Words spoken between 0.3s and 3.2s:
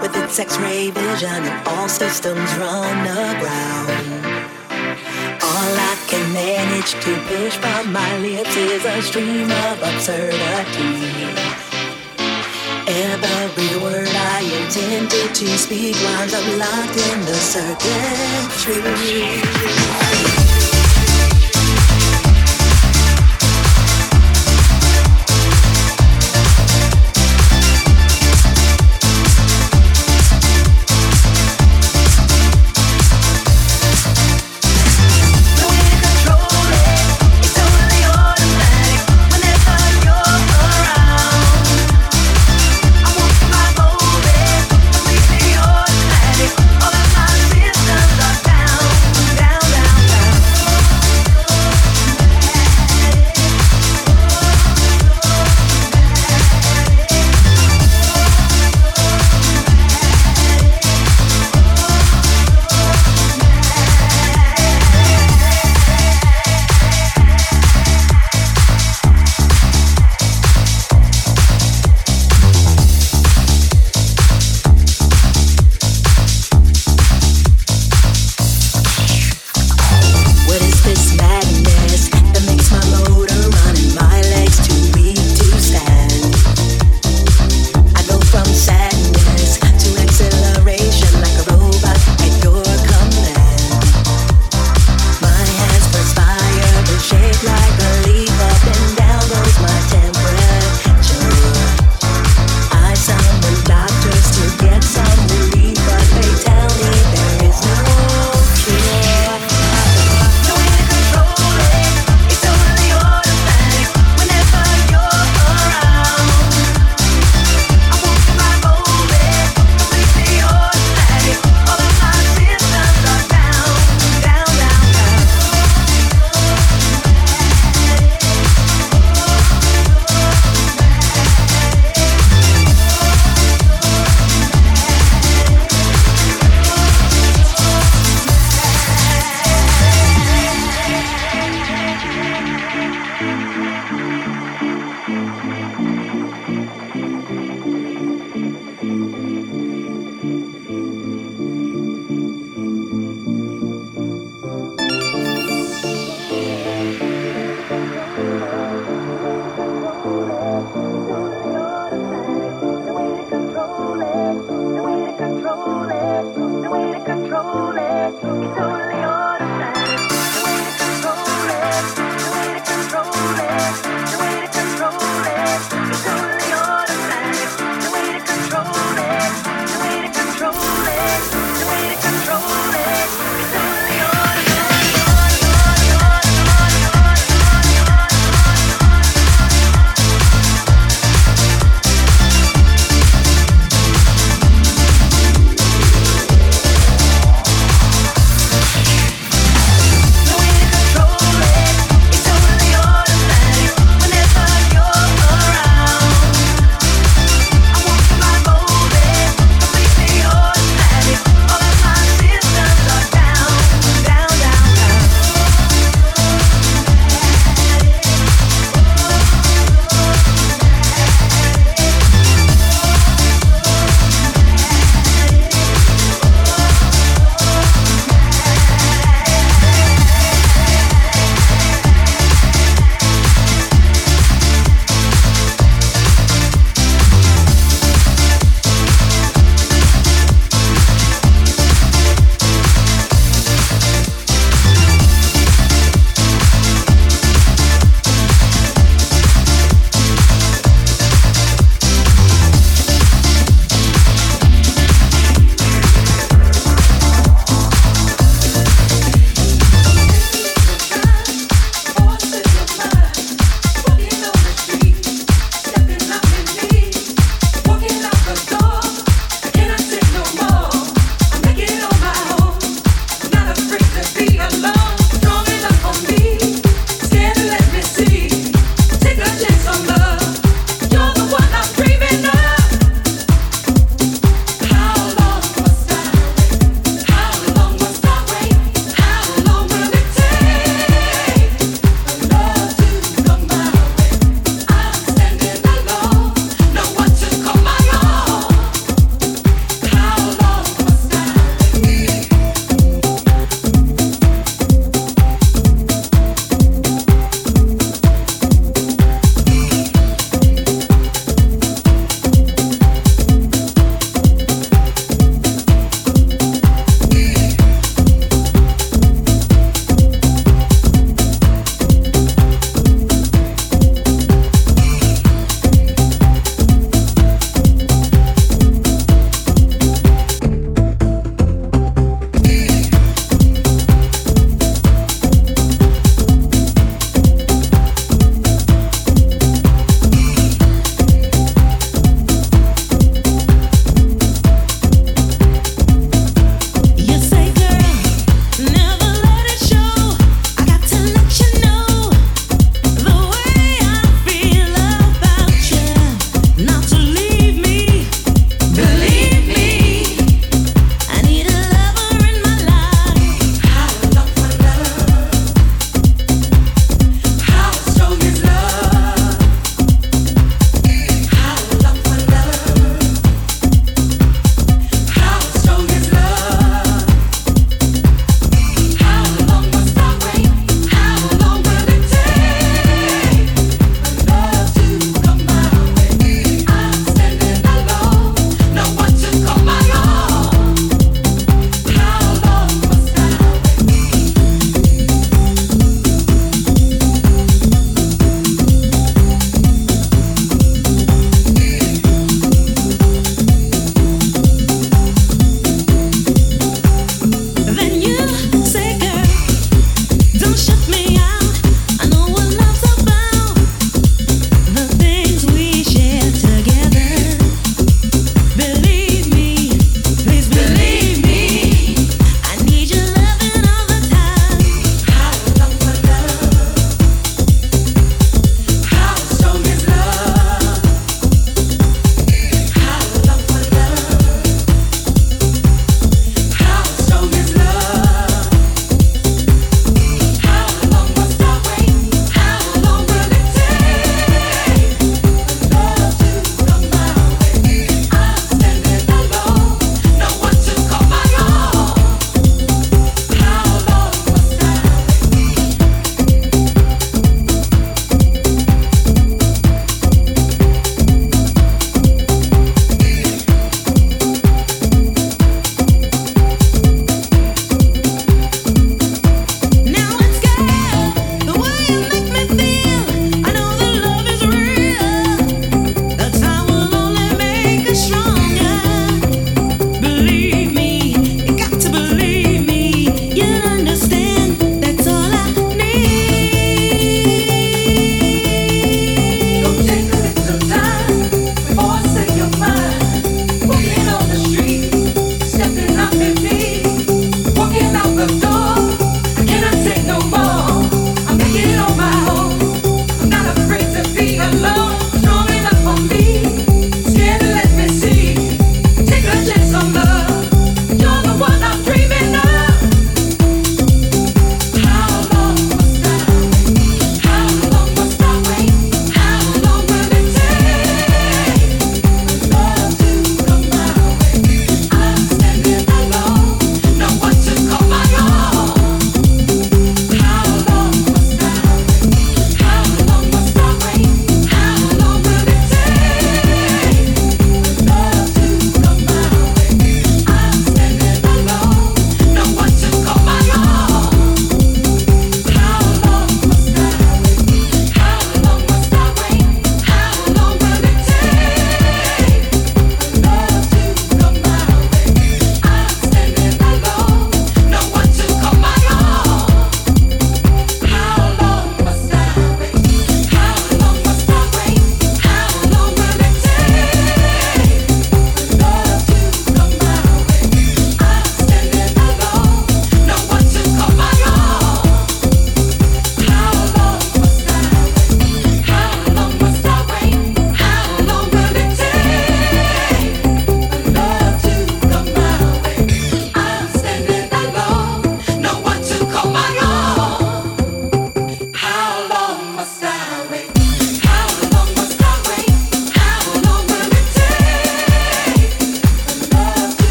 x-ray vision and all systems run